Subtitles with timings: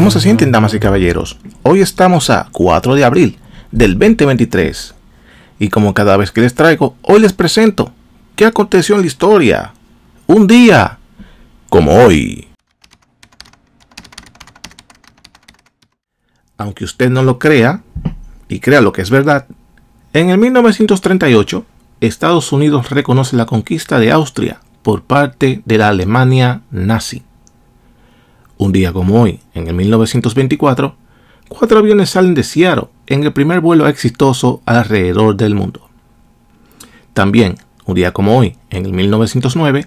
[0.00, 1.36] ¿Cómo se sienten, damas y caballeros?
[1.62, 3.38] Hoy estamos a 4 de abril
[3.70, 4.94] del 2023.
[5.58, 7.92] Y como cada vez que les traigo, hoy les presento
[8.34, 9.74] qué aconteció en la historia.
[10.26, 10.98] Un día
[11.68, 12.48] como hoy.
[16.56, 17.82] Aunque usted no lo crea,
[18.48, 19.48] y crea lo que es verdad,
[20.14, 21.66] en el 1938,
[22.00, 27.22] Estados Unidos reconoce la conquista de Austria por parte de la Alemania nazi.
[28.60, 30.94] Un día como hoy, en el 1924,
[31.48, 35.88] cuatro aviones salen de Seattle en el primer vuelo exitoso alrededor del mundo.
[37.14, 39.86] También, un día como hoy, en el 1909,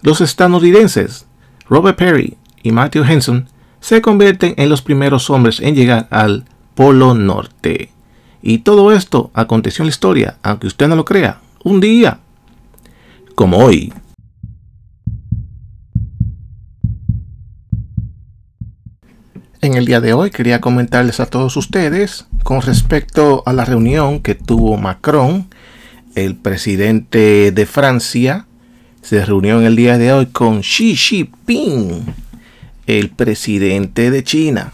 [0.00, 1.26] los estadounidenses
[1.68, 6.44] Robert Perry y Matthew Henson se convierten en los primeros hombres en llegar al
[6.74, 7.92] Polo Norte.
[8.42, 12.18] Y todo esto aconteció en la historia, aunque usted no lo crea, un día
[13.36, 13.92] como hoy.
[19.64, 24.18] En el día de hoy quería comentarles a todos ustedes con respecto a la reunión
[24.18, 25.46] que tuvo Macron,
[26.16, 28.46] el presidente de Francia,
[29.02, 32.06] se reunió en el día de hoy con Xi Jinping,
[32.88, 34.72] el presidente de China.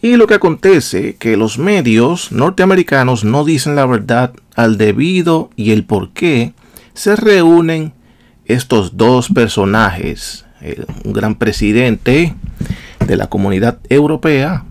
[0.00, 5.72] Y lo que acontece que los medios norteamericanos no dicen la verdad al debido y
[5.72, 6.54] el por qué
[6.94, 7.92] se reúnen
[8.46, 10.46] estos dos personajes,
[11.04, 12.34] un gran presidente
[13.06, 14.64] de la comunidad europea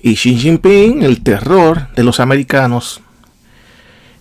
[0.00, 3.00] y Xi Jinping, el terror de los americanos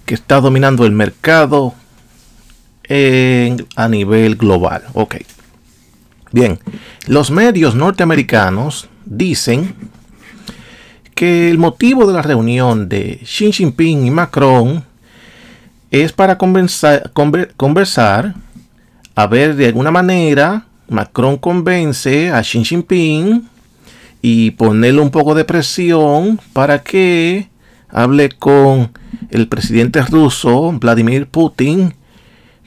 [0.06, 1.74] que está dominando el mercado
[3.76, 4.84] a nivel global.
[4.94, 5.16] Ok.
[6.32, 6.60] Bien,
[7.08, 9.76] los medios norteamericanos dicen
[11.16, 14.84] que el motivo de la reunión de Xi Jinping y Macron
[15.92, 17.12] es para conversar
[19.16, 23.50] a ver de alguna manera Macron convence a Xi Jinping
[24.22, 27.50] y ponerle un poco de presión para que
[27.90, 28.92] hable con
[29.30, 31.96] el presidente ruso Vladimir Putin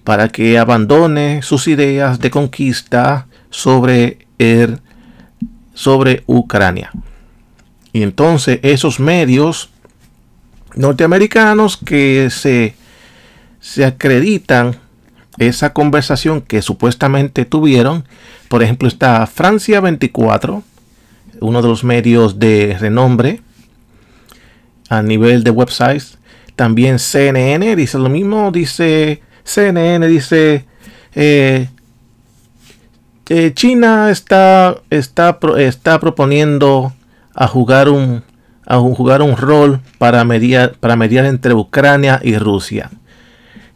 [0.04, 4.80] para que abandone sus ideas de conquista sobre, el,
[5.74, 6.92] sobre Ucrania.
[7.92, 9.70] Y entonces esos medios
[10.76, 12.76] norteamericanos que se,
[13.58, 14.76] se acreditan
[15.38, 18.04] esa conversación que supuestamente tuvieron.
[18.48, 20.62] Por ejemplo, está Francia 24,
[21.40, 23.40] uno de los medios de renombre
[24.88, 26.18] a nivel de websites.
[26.54, 30.64] También CNN dice lo mismo, dice CNN, dice
[31.14, 31.68] eh,
[33.54, 36.92] China está, está, está proponiendo
[37.34, 38.22] a jugar un,
[38.66, 42.90] a jugar un rol para mediar, para mediar entre Ucrania y Rusia.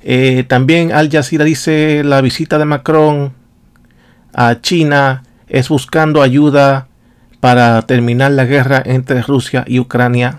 [0.02, 3.34] Eh, también Al Jazeera dice la visita de Macron
[4.32, 6.88] a China es buscando ayuda
[7.40, 10.38] para terminar la guerra entre Rusia y Ucrania.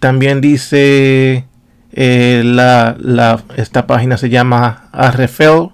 [0.00, 1.44] También dice
[1.92, 5.70] eh, la, esta página se llama Arrefel.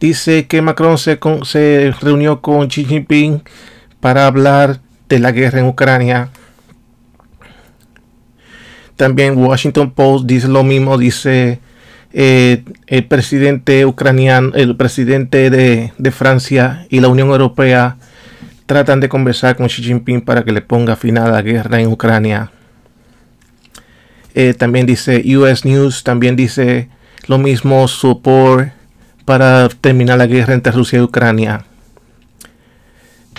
[0.00, 3.42] Dice que Macron se, se reunió con Xi Jinping
[4.00, 6.30] para hablar de la guerra en Ucrania.
[8.96, 11.58] También Washington Post dice lo mismo, dice
[12.12, 17.96] eh, el presidente ucraniano, el presidente de, Francia y la Unión Europea
[18.66, 21.88] tratan de conversar con Xi Jinping para que le ponga fin a la guerra en
[21.88, 22.52] Ucrania.
[24.34, 26.88] Eh, también dice US News, también dice
[27.26, 28.72] lo mismo, support
[29.24, 31.64] para terminar la guerra entre Rusia y Ucrania.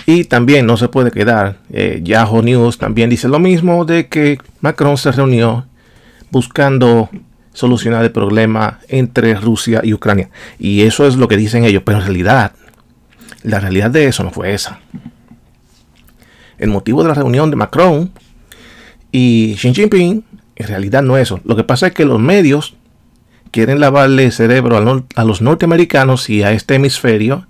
[0.06, 1.58] Y también no se puede quedar.
[1.72, 5.66] Eh, Yahoo News también dice lo mismo de que Macron se reunió
[6.30, 7.10] buscando
[7.52, 10.30] solucionar el problema entre Rusia y Ucrania.
[10.58, 11.82] Y eso es lo que dicen ellos.
[11.84, 12.52] Pero en realidad,
[13.42, 14.78] la realidad de eso no fue esa.
[16.58, 18.12] El motivo de la reunión de Macron
[19.10, 20.24] y Xi Jinping
[20.56, 21.40] en realidad no es eso.
[21.44, 22.76] Lo que pasa es que los medios
[23.50, 27.46] quieren lavarle el cerebro a los norteamericanos y a este hemisferio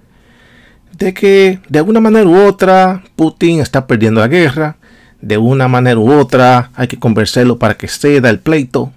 [0.99, 4.77] de que de alguna manera u otra Putin está perdiendo la guerra,
[5.21, 8.93] de una manera u otra hay que convencerlo para que ceda el pleito.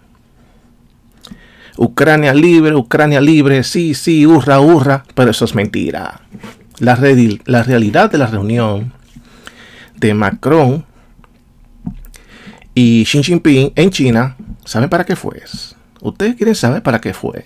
[1.78, 6.22] Ucrania libre, Ucrania libre, sí, sí, hurra, hurra, pero eso es mentira.
[6.80, 6.98] La,
[7.46, 8.94] la realidad de la reunión
[9.96, 10.86] de Macron
[12.74, 15.42] y Xi Jinping en China, ¿saben para qué fue?
[16.02, 17.46] Ustedes quieren saber para qué fue.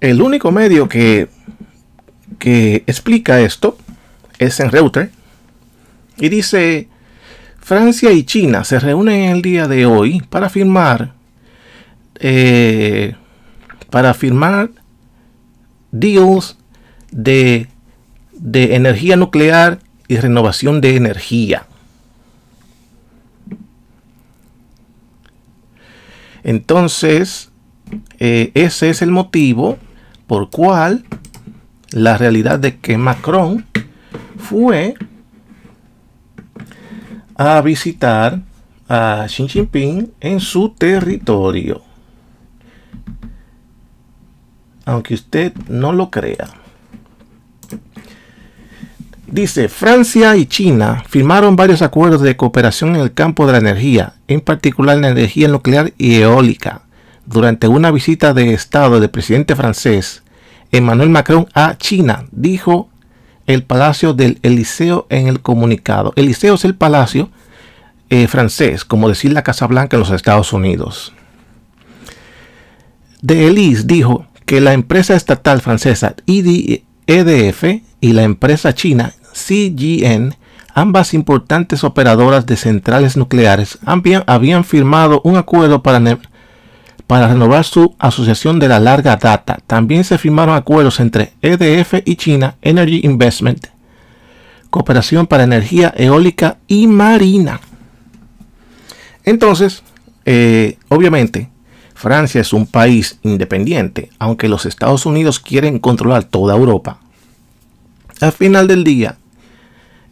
[0.00, 1.28] El único medio que
[2.38, 3.78] que explica esto
[4.38, 5.10] es en Reuters
[6.16, 6.88] y dice
[7.60, 11.14] Francia y China se reúnen el día de hoy para firmar
[12.20, 13.14] eh,
[13.90, 14.70] para firmar
[15.90, 16.58] deals
[17.10, 17.68] de
[18.38, 21.66] de energía nuclear y renovación de energía.
[26.44, 27.50] Entonces,
[28.18, 29.76] eh, ese es el motivo
[30.26, 31.04] por cual
[31.90, 33.66] la realidad de que Macron
[34.38, 34.94] fue
[37.36, 38.40] a visitar
[38.88, 41.82] a Xi Jinping en su territorio.
[44.84, 46.48] Aunque usted no lo crea.
[49.26, 54.14] Dice, Francia y China firmaron varios acuerdos de cooperación en el campo de la energía,
[54.26, 56.82] en particular la energía nuclear y eólica,
[57.26, 60.22] durante una visita de Estado del presidente francés
[60.72, 62.88] Emmanuel Macron a China, dijo
[63.46, 66.12] el Palacio del Eliseo en el comunicado.
[66.16, 67.30] Eliseo es el palacio
[68.10, 71.12] eh, francés, como decir la Casa Blanca en los Estados Unidos.
[73.20, 77.64] De Elise dijo que la empresa estatal francesa EDF
[78.00, 80.34] y la empresa china CGN,
[80.74, 86.00] ambas importantes operadoras de centrales nucleares, habían, firmado un acuerdo para,
[87.08, 89.58] para renovar su asociación de la larga data.
[89.66, 93.68] También se firmaron acuerdos entre EDF y China Energy Investment,
[94.68, 97.60] cooperación para energía eólica y marina.
[99.24, 99.82] Entonces,
[100.26, 101.48] eh, obviamente,
[101.94, 106.98] Francia es un país independiente, aunque los Estados Unidos quieren controlar toda Europa.
[108.20, 109.16] Al final del día,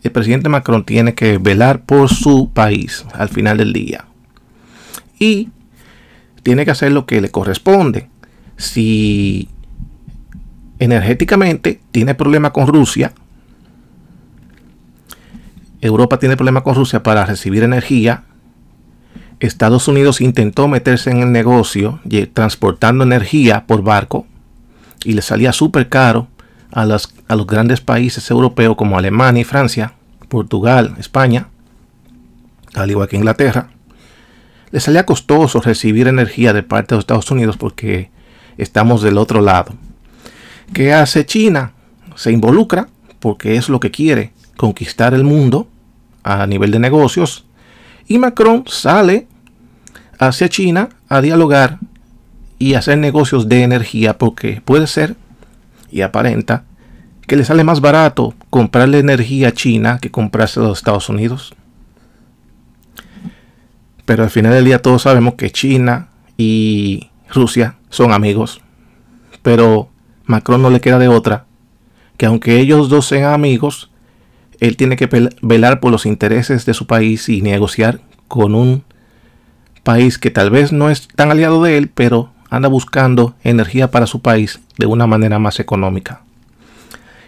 [0.02, 4.06] el presidente Macron tiene que velar por su país al final del día.
[5.18, 5.50] Y
[6.46, 8.08] tiene que hacer lo que le corresponde.
[8.56, 9.48] Si
[10.78, 13.12] energéticamente tiene problema con Rusia,
[15.80, 18.22] Europa tiene problema con Rusia para recibir energía,
[19.40, 21.98] Estados Unidos intentó meterse en el negocio
[22.32, 24.24] transportando energía por barco
[25.02, 26.28] y le salía súper caro
[26.70, 29.94] a, a los grandes países europeos como Alemania y Francia,
[30.28, 31.48] Portugal, España,
[32.76, 33.70] al igual que Inglaterra,
[34.70, 38.10] le salía costoso recibir energía de parte de Estados Unidos porque
[38.58, 39.74] estamos del otro lado.
[40.72, 41.72] ¿Qué hace China?
[42.14, 42.88] Se involucra
[43.20, 45.68] porque es lo que quiere, conquistar el mundo
[46.22, 47.46] a nivel de negocios.
[48.08, 49.26] Y Macron sale
[50.18, 51.78] hacia China a dialogar
[52.58, 55.16] y hacer negocios de energía porque puede ser
[55.90, 56.64] y aparenta
[57.26, 61.54] que le sale más barato comprarle energía a China que comprarse a los Estados Unidos.
[64.06, 66.08] Pero al final del día todos sabemos que China
[66.38, 68.62] y Rusia son amigos.
[69.42, 69.90] Pero
[70.24, 71.44] Macron no le queda de otra
[72.16, 73.90] que aunque ellos dos sean amigos,
[74.58, 78.84] él tiene que velar por los intereses de su país y negociar con un
[79.82, 84.06] país que tal vez no es tan aliado de él, pero anda buscando energía para
[84.06, 86.22] su país de una manera más económica.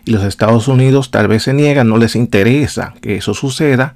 [0.05, 3.95] Y los Estados Unidos tal vez se niegan, no les interesa que eso suceda.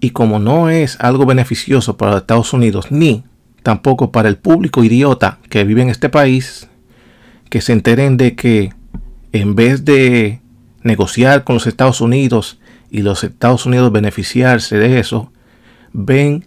[0.00, 3.24] Y como no es algo beneficioso para Estados Unidos, ni
[3.62, 6.68] tampoco para el público idiota que vive en este país,
[7.50, 8.72] que se enteren de que
[9.32, 10.40] en vez de
[10.82, 12.58] negociar con los Estados Unidos
[12.90, 15.32] y los Estados Unidos beneficiarse de eso,
[15.92, 16.44] ven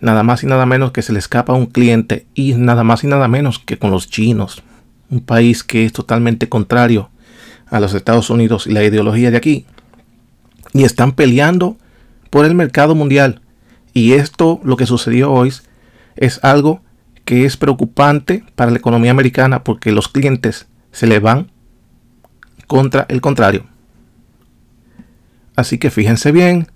[0.00, 3.04] nada más y nada menos que se le escapa a un cliente y nada más
[3.04, 4.62] y nada menos que con los chinos,
[5.10, 7.10] un país que es totalmente contrario
[7.68, 9.66] a los Estados Unidos y la ideología de aquí.
[10.72, 11.76] Y están peleando
[12.30, 13.40] por el mercado mundial.
[13.92, 15.52] Y esto, lo que sucedió hoy,
[16.16, 16.82] es algo
[17.24, 21.50] que es preocupante para la economía americana porque los clientes se le van
[22.66, 23.66] contra el contrario.
[25.56, 26.68] Así que fíjense bien,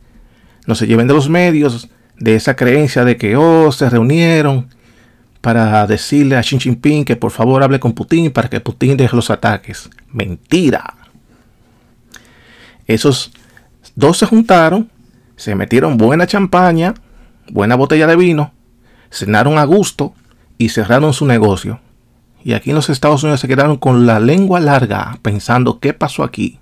[0.67, 1.89] no se lleven de los medios
[2.19, 4.69] de esa creencia de que, oh, se reunieron
[5.41, 9.17] para decirle a Xi Jinping que por favor hable con Putin para que Putin deje
[9.17, 9.89] los ataques.
[10.13, 10.97] Mentira.
[12.87, 13.33] Esos
[13.95, 14.91] dos se juntaron,
[15.41, 16.93] se metieron buena champaña,
[17.51, 18.53] buena botella de vino,
[19.11, 20.13] cenaron a gusto
[20.59, 21.81] y cerraron su negocio.
[22.45, 26.25] Y aquí en los Estados Unidos se quedaron con la lengua larga pensando qué pasó
[26.25, 26.59] aquí.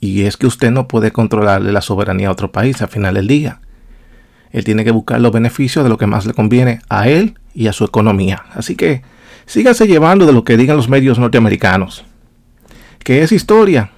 [0.00, 3.28] Y es que usted no puede controlarle la soberanía a otro país al final del
[3.28, 3.60] día.
[4.50, 7.68] Él tiene que buscar los beneficios de lo que más le conviene a él y
[7.68, 8.46] a su economía.
[8.52, 9.02] Así que
[9.46, 12.04] síganse llevando de lo que digan los medios norteamericanos.
[12.98, 13.92] ¿Qué es historia?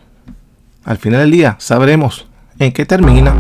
[0.85, 2.26] Al final del día sabremos
[2.58, 3.34] en qué termina.